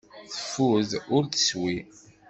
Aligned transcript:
Teffud 0.33 0.89
ur 1.15 1.23
teswi. 1.31 1.77